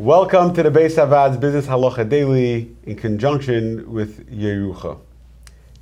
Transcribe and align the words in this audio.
Welcome 0.00 0.54
to 0.54 0.62
the 0.62 0.70
Beis 0.70 0.96
Havad's 0.96 1.36
Business 1.36 1.66
Halacha 1.66 2.08
Daily 2.08 2.74
in 2.84 2.96
conjunction 2.96 3.92
with 3.92 4.26
Yerucha. 4.30 4.98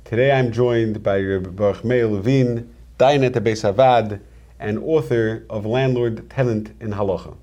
Today 0.03 0.33
I'm 0.33 0.51
joined 0.51 1.01
by 1.01 1.21
Rabbi 1.21 1.49
Baruch 1.51 1.85
Meir 1.85 2.05
Levine, 2.05 2.69
Dayan 2.99 3.25
at 3.25 3.33
the 3.33 3.39
Beis 3.39 3.63
Havad, 3.63 4.19
and 4.59 4.77
author 4.79 5.45
of 5.49 5.65
Landlord 5.65 6.29
Tenant 6.29 6.73
in 6.81 6.91
Halacha. 6.91 7.33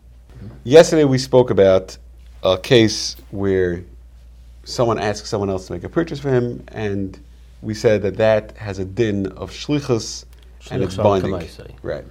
Yesterday 0.64 1.04
we 1.04 1.16
spoke 1.16 1.48
about 1.48 1.96
a 2.42 2.58
case 2.58 3.16
where 3.30 3.82
someone 4.64 4.98
asked 4.98 5.26
someone 5.26 5.48
else 5.48 5.68
to 5.68 5.72
make 5.72 5.84
a 5.84 5.88
purchase 5.88 6.20
for 6.20 6.28
him, 6.28 6.62
and 6.68 7.18
we 7.62 7.72
said 7.72 8.02
that 8.02 8.18
that 8.18 8.54
has 8.58 8.78
a 8.78 8.84
din 8.84 9.28
of 9.28 9.50
shlichus 9.50 10.26
and 10.70 10.82
it's 10.82 10.96
binding. 10.96 11.42
Right. 11.80 12.04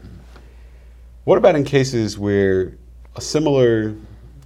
What 1.25 1.37
about 1.37 1.55
in 1.55 1.65
cases 1.65 2.17
where 2.17 2.75
a 3.15 3.21
similar 3.21 3.95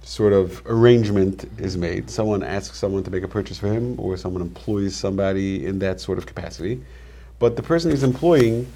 sort 0.02 0.32
of 0.32 0.62
arrangement 0.66 1.50
is 1.58 1.76
made? 1.76 2.10
Someone 2.10 2.42
asks 2.42 2.78
someone 2.78 3.02
to 3.04 3.10
make 3.10 3.22
a 3.22 3.28
purchase 3.28 3.58
for 3.58 3.72
him, 3.72 3.98
or 3.98 4.16
someone 4.16 4.42
employs 4.42 4.94
somebody 4.94 5.66
in 5.66 5.78
that 5.80 6.00
sort 6.00 6.18
of 6.18 6.26
capacity, 6.26 6.82
but 7.38 7.56
the 7.56 7.62
person 7.62 7.90
he's 7.90 8.02
employing 8.02 8.66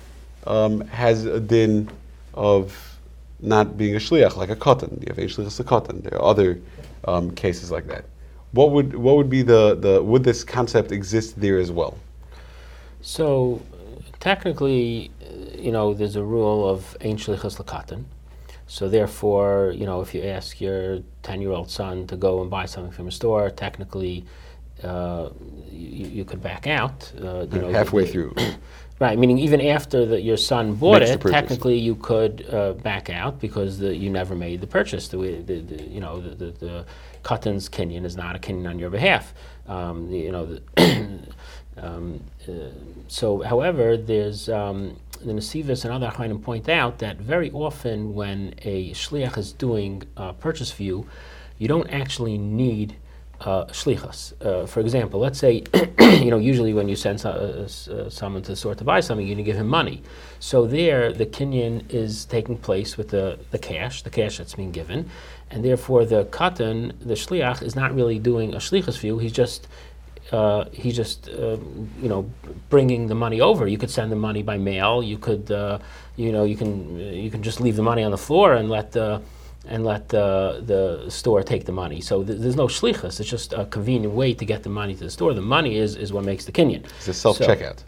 um, 0.47 0.81
has 0.89 1.25
a 1.25 1.41
din 1.41 1.89
of 2.35 2.99
not 3.41 3.77
being 3.77 3.95
a 3.95 3.99
shliach, 3.99 4.37
like 4.37 4.51
a 4.51 4.57
katan. 4.57 5.01
You 5.01 5.07
have 5.09 5.19
a 5.19 5.23
shliach 5.23 5.61
a 5.61 5.65
katan. 5.65 6.03
There 6.03 6.19
are 6.19 6.25
other 6.25 6.61
um, 7.05 7.31
cases 7.31 7.71
like 7.71 7.87
that. 7.89 8.05
What 8.53 8.71
would 8.71 8.95
what 8.95 9.17
would 9.17 9.29
be 9.29 9.43
the, 9.43 9.75
the 9.75 10.03
would 10.03 10.25
this 10.25 10.45
concept 10.45 10.93
exist 10.93 11.41
there 11.41 11.59
as 11.59 11.71
well? 11.71 11.99
So 13.03 13.61
technically, 14.21 15.11
uh, 15.21 15.59
you 15.59 15.73
know, 15.73 15.93
there's 15.93 16.17
a 16.17 16.23
rule 16.23 16.69
of 16.69 16.97
ein 17.01 17.17
shlichus 17.17 17.63
lakatan. 17.63 18.05
So 18.67 18.89
therefore, 18.89 19.73
you 19.77 19.87
know, 19.87 20.01
if 20.01 20.15
you 20.15 20.23
ask 20.23 20.61
your 20.61 21.01
ten-year-old 21.23 21.71
son 21.71 22.07
to 22.07 22.17
go 22.17 22.41
and 22.41 22.51
buy 22.51 22.67
something 22.67 22.93
from 22.93 23.09
a 23.09 23.11
store, 23.11 23.51
technically, 23.51 24.25
uh, 24.83 25.31
you, 25.71 26.07
you 26.07 26.25
could 26.25 26.43
back 26.43 26.67
out. 26.67 27.13
Uh, 27.21 27.47
you 27.51 27.61
know, 27.61 27.71
halfway 27.71 28.07
through. 28.07 28.35
Right, 29.01 29.19
meaning 29.19 29.39
even 29.39 29.61
after 29.61 30.07
the, 30.07 30.21
your 30.21 30.37
son 30.37 30.77
bought 30.77 31.01
Makes 31.01 31.11
it, 31.11 31.21
technically 31.23 31.77
you 31.77 31.97
could 31.97 32.47
uh, 32.49 32.75
back 32.75 33.11
out 33.11 33.41
because 33.41 33.79
the, 33.79 33.95
you 33.95 34.09
never 34.09 34.37
made 34.37 34.61
the 34.61 34.69
purchase. 34.69 35.09
The, 35.09 35.43
the, 35.43 35.61
the 35.61 35.83
you 35.83 35.99
know 35.99 36.21
the, 36.21 36.53
the, 36.53 36.87
Katan's 37.25 37.69
kinyan 37.69 38.05
is 38.05 38.17
not 38.17 38.37
a 38.37 38.39
kinyan 38.39 38.69
on 38.69 38.79
your 38.79 38.91
behalf. 38.91 39.35
Um, 39.67 40.11
you 40.11 40.31
know, 40.31 40.47
the 40.47 40.63
um, 41.77 42.23
uh, 42.49 42.53
so 43.09 43.43
however, 43.43 43.97
there's 43.97 44.49
um, 44.49 44.97
the 45.25 45.33
Nesivos 45.33 45.85
and 45.85 45.93
other 45.93 46.09
Achronim 46.09 46.43
point 46.43 46.69
out 46.69 46.99
that 46.99 47.19
very 47.19 47.51
often 47.51 48.15
when 48.15 48.55
a 48.63 48.93
shliach 48.93 49.39
is 49.39 49.53
doing 49.53 50.03
a 50.17 50.33
purchase 50.33 50.71
for 50.71 50.83
you, 50.83 51.07
don't 51.67 51.89
actually 51.91 52.39
need 52.39 52.97
uh, 53.41 53.65
shlichus. 53.67 54.33
Uh, 54.45 54.67
for 54.67 54.81
example, 54.81 55.21
let's 55.21 55.39
say, 55.39 55.63
you 56.01 56.31
know, 56.31 56.39
usually 56.39 56.73
when 56.73 56.89
you 56.89 56.97
send 56.97 57.21
so, 57.21 57.31
uh, 57.31 57.93
uh, 57.93 58.11
someone 58.11 58.43
to 58.43 58.53
the 58.53 58.57
store 58.57 58.75
to 58.75 58.85
buy 58.85 59.01
something, 59.01 59.27
you're 59.27 59.35
going 59.35 59.45
to 59.45 59.51
give 59.51 59.61
him 59.61 59.69
money. 59.69 60.03
So 60.41 60.67
there, 60.67 61.13
the 61.13 61.27
kinyan 61.27 61.93
is 61.93 62.25
taking 62.25 62.57
place 62.57 62.97
with 62.97 63.09
the, 63.09 63.39
the 63.51 63.59
cash, 63.59 64.03
the 64.03 64.11
cash 64.11 64.39
that's 64.39 64.55
being 64.55 64.73
given, 64.73 65.11
and 65.51 65.65
therefore 65.65 66.05
the 66.05 66.25
katan, 66.27 66.93
the 67.01 67.15
shliach, 67.15 67.63
is 67.63 67.77
not 67.77 67.95
really 67.95 68.19
doing 68.19 68.55
a 68.55 68.59
shlichus 68.59 68.97
for 68.97 69.07
you. 69.07 69.19
He's 69.19 69.33
just 69.33 69.69
uh, 70.35 70.69
he's 70.73 70.97
just 70.97 71.29
um, 71.29 71.89
you 72.03 72.09
know 72.09 72.23
bringing 72.69 73.07
the 73.13 73.15
money 73.15 73.41
over. 73.41 73.63
You 73.75 73.79
could 73.79 73.91
send 73.99 74.11
the 74.11 74.21
money 74.29 74.43
by 74.43 74.57
mail. 74.59 75.03
You 75.03 75.19
could 75.27 75.51
uh, 75.51 75.79
you 76.17 76.33
know 76.33 76.45
you 76.45 76.57
can 76.57 76.99
you 77.25 77.31
can 77.31 77.43
just 77.43 77.61
leave 77.61 77.77
the 77.77 77.87
money 77.91 78.03
on 78.03 78.11
the 78.11 78.23
floor 78.27 78.55
and 78.55 78.69
let 78.69 78.93
the 78.93 79.23
and 79.67 79.85
let 79.85 80.09
the, 80.11 80.63
the 80.67 81.11
store 81.11 81.43
take 81.43 81.65
the 81.65 81.73
money. 81.73 82.01
So 82.01 82.23
th- 82.23 82.39
there's 82.39 82.57
no 82.57 82.67
shlichus. 82.67 83.19
It's 83.21 83.31
just 83.31 83.55
a 83.55 83.65
convenient 83.65 84.13
way 84.15 84.35
to 84.35 84.45
get 84.45 84.63
the 84.63 84.69
money 84.69 84.95
to 84.95 85.05
the 85.05 85.11
store. 85.11 85.33
The 85.33 85.41
money 85.41 85.77
is, 85.77 85.97
is 85.97 86.13
what 86.13 86.25
makes 86.25 86.45
the 86.45 86.53
kinyan. 86.53 86.85
It's 86.99 87.09
a 87.09 87.15
self 87.15 87.39
So- 87.39 87.47
checkout. 87.47 87.79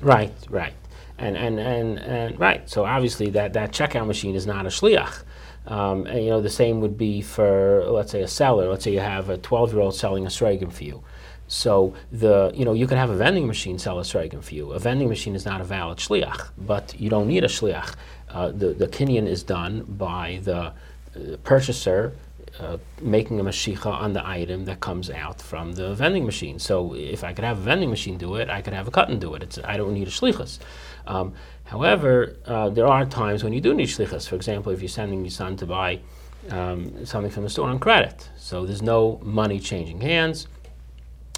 Right, 0.00 0.32
right. 0.48 0.72
And, 1.18 1.36
and, 1.36 1.60
and, 1.60 1.98
and 1.98 2.40
right, 2.40 2.68
so 2.68 2.84
obviously 2.84 3.30
that, 3.30 3.52
that 3.52 3.70
checkout 3.72 4.06
machine 4.06 4.34
is 4.34 4.46
not 4.46 4.66
a 4.66 4.68
shliach. 4.70 5.22
Um, 5.66 6.06
and 6.06 6.24
you 6.24 6.30
know, 6.30 6.40
the 6.40 6.50
same 6.50 6.80
would 6.80 6.98
be 6.98 7.22
for, 7.22 7.84
let's 7.88 8.10
say, 8.10 8.22
a 8.22 8.28
seller. 8.28 8.68
Let's 8.68 8.84
say 8.84 8.92
you 8.92 9.00
have 9.00 9.30
a 9.30 9.38
12 9.38 9.72
year 9.72 9.82
old 9.82 9.94
selling 9.94 10.26
a 10.26 10.30
Sreigem 10.30 10.72
for 10.72 10.84
you. 10.84 11.02
So 11.48 11.94
the 12.10 12.52
you 12.54 12.64
know 12.64 12.72
you 12.72 12.86
could 12.86 12.98
have 12.98 13.10
a 13.10 13.16
vending 13.16 13.46
machine 13.46 13.78
sell 13.78 13.98
a 13.98 14.02
Sreigem 14.02 14.42
for 14.42 14.54
you. 14.54 14.72
A 14.72 14.78
vending 14.78 15.08
machine 15.08 15.34
is 15.34 15.44
not 15.44 15.60
a 15.60 15.64
valid 15.64 15.98
shliach, 15.98 16.50
but 16.58 16.98
you 16.98 17.10
don't 17.10 17.28
need 17.28 17.44
a 17.44 17.48
shliach. 17.48 17.94
Uh, 18.28 18.48
the 18.48 18.68
the 18.68 18.88
kinyan 18.88 19.26
is 19.26 19.42
done 19.42 19.84
by 19.88 20.40
the 20.42 20.56
uh, 20.56 20.72
purchaser 21.44 22.12
uh, 22.60 22.76
making 23.00 23.40
a 23.40 23.44
mashicha 23.44 23.86
on 23.86 24.12
the 24.12 24.26
item 24.26 24.64
that 24.64 24.80
comes 24.80 25.10
out 25.10 25.40
from 25.42 25.72
the 25.72 25.94
vending 25.94 26.24
machine. 26.24 26.58
So 26.58 26.94
if 26.94 27.24
I 27.24 27.32
could 27.32 27.44
have 27.44 27.58
a 27.58 27.62
vending 27.62 27.90
machine 27.90 28.16
do 28.16 28.36
it, 28.36 28.48
I 28.48 28.62
could 28.62 28.72
have 28.72 28.86
a 28.86 28.90
katan 28.90 29.18
do 29.18 29.34
it. 29.34 29.42
It's, 29.42 29.58
I 29.64 29.76
don't 29.76 29.92
need 29.92 30.06
a 30.06 30.10
shlichus. 30.10 30.58
Um, 31.06 31.34
however, 31.64 32.36
uh, 32.46 32.70
there 32.70 32.86
are 32.86 33.04
times 33.06 33.42
when 33.42 33.52
you 33.52 33.60
do 33.60 33.74
need 33.74 33.88
shlichus. 33.88 34.28
For 34.28 34.36
example, 34.36 34.72
if 34.72 34.80
you're 34.80 34.88
sending 34.88 35.22
your 35.22 35.30
son 35.30 35.56
to 35.56 35.66
buy 35.66 36.00
um, 36.50 37.04
something 37.04 37.30
from 37.30 37.42
the 37.42 37.50
store 37.50 37.68
on 37.68 37.78
credit, 37.78 38.28
so 38.36 38.64
there's 38.66 38.82
no 38.82 39.20
money 39.22 39.58
changing 39.58 40.00
hands. 40.00 40.46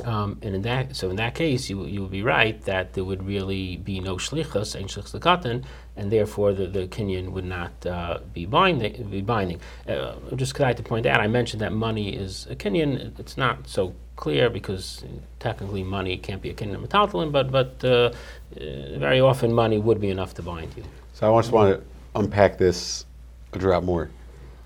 Um, 0.05 0.39
and 0.43 0.55
in 0.55 0.63
that, 0.63 0.95
so 0.95 1.09
in 1.09 1.17
that 1.17 1.35
case, 1.35 1.71
you 1.71 1.87
you 1.87 2.03
would 2.03 2.11
be 2.11 2.23
right 2.23 2.61
that 2.65 2.93
there 2.93 3.05
would 3.05 3.23
really 3.27 3.79
be 3.79 3.99
no 4.01 4.17
shlichus, 4.17 4.77
ein 4.77 4.89
shlichus 4.89 5.19
lekatan, 5.19 5.65
and 5.97 6.13
therefore 6.13 6.53
the, 6.53 6.67
the 6.67 6.87
kinyan 6.87 7.31
would 7.33 7.47
not 7.47 7.87
uh, 7.87 8.19
be 8.35 8.45
binding. 8.45 9.03
Be 9.11 9.23
binding. 9.23 9.61
Uh, 9.89 10.17
just 10.35 10.53
because 10.53 10.67
I 10.67 10.73
to 10.75 10.83
point 10.83 11.07
out, 11.07 11.21
I 11.21 11.29
mentioned 11.29 11.63
that 11.63 11.73
money 11.73 12.15
is 12.15 12.47
a 12.51 12.57
kinyan. 12.57 13.19
It's 13.19 13.39
not 13.39 13.67
so 13.69 13.95
clear 14.17 14.51
because 14.51 15.03
technically 15.39 15.83
money 15.83 16.19
can't 16.19 16.43
be 16.43 16.51
a 16.51 16.55
kinyan 16.55 16.87
metaltalin, 16.87 17.33
but 17.33 17.51
but 17.51 17.83
uh, 17.83 17.89
uh, 17.89 18.99
very 18.99 19.21
often 19.21 19.51
money 19.53 19.79
would 19.79 20.01
be 20.01 20.11
enough 20.11 20.35
to 20.35 20.43
bind 20.43 20.77
you. 20.77 20.85
So 21.15 21.35
I 21.35 21.41
just 21.41 21.53
want 21.53 21.75
to 21.75 21.87
unpack 22.19 22.59
this 22.59 23.07
a 23.55 23.59
drop 23.59 23.83
more. 23.83 24.11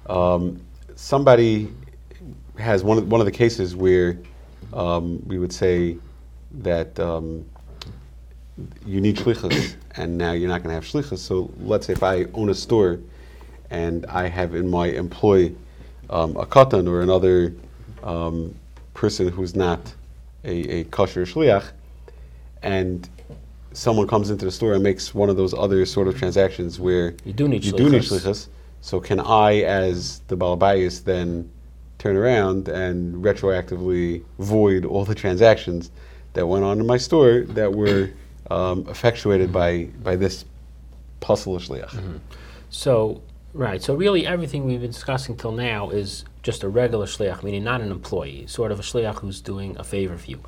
Um, 0.06 0.60
somebody 0.96 1.72
has 2.58 2.82
one 2.82 2.98
of, 2.98 3.08
one 3.08 3.20
of 3.20 3.26
the 3.26 3.32
cases 3.32 3.76
where 3.76 4.18
um, 4.72 5.22
we 5.26 5.38
would 5.38 5.52
say 5.52 5.98
that 6.52 6.98
um, 6.98 7.44
you 8.84 9.00
need 9.00 9.16
shlichus, 9.16 9.74
and 9.96 10.16
now 10.18 10.32
you're 10.32 10.48
not 10.48 10.62
going 10.62 10.68
to 10.68 10.74
have 10.74 10.84
shlichus. 10.84 11.18
So 11.18 11.50
let's 11.60 11.86
say 11.86 11.92
if 11.92 12.02
I 12.02 12.24
own 12.34 12.48
a 12.50 12.54
store 12.54 12.98
and 13.70 14.04
I 14.06 14.26
have 14.28 14.54
in 14.54 14.68
my 14.68 14.86
employ 14.88 15.52
um, 16.10 16.36
a 16.36 16.44
katan 16.46 16.88
or 16.88 17.00
another 17.02 17.54
um, 18.02 18.54
person 18.94 19.28
who's 19.28 19.54
not 19.54 19.80
a, 20.44 20.80
a 20.80 20.84
kosher 20.84 21.24
shliach, 21.24 21.70
and 22.62 23.08
someone 23.72 24.08
comes 24.08 24.30
into 24.30 24.44
the 24.44 24.50
store 24.50 24.74
and 24.74 24.82
makes 24.82 25.14
one 25.14 25.30
of 25.30 25.36
those 25.36 25.54
other 25.54 25.86
sort 25.86 26.08
of 26.08 26.18
transactions 26.18 26.80
where 26.80 27.14
You 27.24 27.32
do 27.32 27.46
need 27.46 27.64
you 27.64 27.72
do 27.72 27.88
need 27.88 28.02
shlichus. 28.02 28.22
shlichus. 28.22 28.48
So 28.82 28.98
can 28.98 29.20
I, 29.20 29.60
as 29.60 30.20
the 30.28 30.36
balabayas, 30.36 31.04
then 31.04 31.50
turn 32.00 32.16
around 32.16 32.66
and 32.68 33.22
retroactively 33.22 34.24
void 34.38 34.84
all 34.86 35.04
the 35.04 35.14
transactions 35.14 35.90
that 36.32 36.46
went 36.46 36.64
on 36.64 36.80
in 36.80 36.86
my 36.86 36.96
store 36.96 37.42
that 37.42 37.74
were 37.74 38.10
um, 38.50 38.86
effectuated 38.88 39.52
by 39.52 39.84
by 40.02 40.16
this 40.16 40.44
pasul 41.20 41.58
shliach? 41.58 42.18
So, 42.70 43.22
right. 43.52 43.82
So, 43.82 43.94
really, 43.94 44.26
everything 44.26 44.64
we've 44.64 44.80
been 44.80 44.90
discussing 44.92 45.36
till 45.36 45.52
now 45.52 45.90
is 45.90 46.24
just 46.42 46.62
a 46.62 46.68
regular 46.68 47.06
shliach, 47.06 47.42
meaning 47.42 47.64
not 47.64 47.80
an 47.80 47.90
employee, 47.90 48.46
sort 48.46 48.72
of 48.72 48.80
a 48.80 48.82
shliach 48.82 49.20
who's 49.20 49.40
doing 49.40 49.76
a 49.78 49.84
favor 49.84 50.16
for 50.16 50.30
you. 50.30 50.40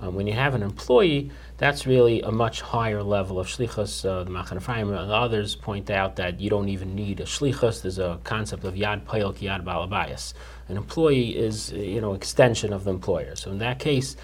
Um, 0.00 0.14
when 0.14 0.26
you 0.26 0.32
have 0.32 0.54
an 0.54 0.62
employee, 0.62 1.30
that's 1.58 1.86
really 1.86 2.22
a 2.22 2.32
much 2.32 2.62
higher 2.62 3.02
level 3.02 3.38
of 3.38 3.46
shlichus. 3.48 4.08
Uh, 4.08 4.24
the 4.24 4.30
Machaneh 4.30 4.56
Ephraim 4.56 4.88
and 4.88 5.12
others 5.12 5.54
point 5.54 5.90
out 5.90 6.16
that 6.16 6.40
you 6.40 6.48
don't 6.48 6.70
even 6.70 6.94
need 6.94 7.20
a 7.20 7.24
shlichus. 7.24 7.82
There's 7.82 7.98
a 7.98 8.18
concept 8.24 8.64
of 8.64 8.74
yad 8.74 9.04
payel 9.04 9.36
ki 9.36 9.46
yad 9.46 9.62
balabayas. 9.62 10.32
An 10.68 10.76
employee 10.78 11.36
is, 11.36 11.72
you 11.72 12.00
know, 12.00 12.14
extension 12.14 12.72
of 12.72 12.84
the 12.84 12.90
employer. 12.90 13.36
So 13.36 13.50
in 13.50 13.58
that 13.58 13.78
case, 13.78 14.16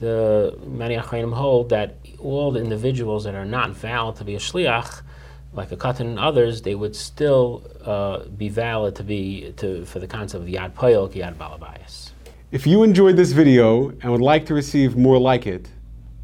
the 0.00 0.58
many 0.66 0.96
Achronim 0.96 1.34
hold 1.34 1.68
that 1.68 1.96
all 2.18 2.50
the 2.50 2.60
individuals 2.60 3.24
that 3.24 3.34
are 3.34 3.44
not 3.44 3.70
valid 3.70 4.16
to 4.16 4.24
be 4.24 4.34
a 4.34 4.38
shliach, 4.38 5.02
like 5.52 5.72
a 5.72 5.76
katan 5.76 6.00
and 6.00 6.18
others, 6.18 6.62
they 6.62 6.74
would 6.74 6.94
still 6.94 7.64
uh, 7.84 8.24
be 8.28 8.48
valid 8.48 8.94
to 8.96 9.02
be 9.02 9.52
to 9.56 9.84
for 9.84 9.98
the 9.98 10.06
concept 10.06 10.44
of 10.44 10.48
yad 10.48 10.72
payel 10.74 11.12
ki 11.12 11.20
yad 11.20 11.34
balabayas. 11.34 12.10
If 12.50 12.66
you 12.66 12.82
enjoyed 12.82 13.16
this 13.16 13.32
video 13.32 13.90
and 13.90 14.10
would 14.10 14.20
like 14.20 14.46
to 14.46 14.54
receive 14.54 14.96
more 14.96 15.18
like 15.18 15.46
it, 15.46 15.68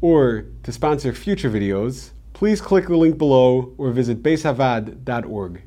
or 0.01 0.45
to 0.63 0.71
sponsor 0.71 1.13
future 1.13 1.49
videos, 1.49 2.11
please 2.33 2.61
click 2.61 2.87
the 2.87 2.97
link 2.97 3.17
below 3.17 3.73
or 3.77 3.91
visit 3.91 4.21
basehavad.org. 4.21 5.61